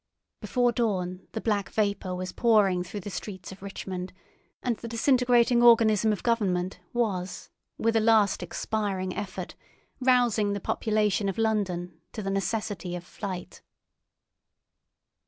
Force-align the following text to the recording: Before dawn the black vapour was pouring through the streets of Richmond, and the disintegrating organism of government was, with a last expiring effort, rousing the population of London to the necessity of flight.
Before 0.39 0.71
dawn 0.71 1.27
the 1.33 1.41
black 1.41 1.69
vapour 1.69 2.15
was 2.15 2.31
pouring 2.31 2.81
through 2.83 3.01
the 3.01 3.11
streets 3.11 3.51
of 3.51 3.61
Richmond, 3.61 4.13
and 4.63 4.75
the 4.77 4.87
disintegrating 4.87 5.61
organism 5.61 6.11
of 6.11 6.23
government 6.23 6.79
was, 6.91 7.51
with 7.77 7.95
a 7.95 7.99
last 7.99 8.41
expiring 8.41 9.15
effort, 9.15 9.53
rousing 9.99 10.53
the 10.53 10.59
population 10.59 11.29
of 11.29 11.37
London 11.37 12.01
to 12.13 12.23
the 12.23 12.31
necessity 12.31 12.95
of 12.95 13.03
flight. 13.03 13.61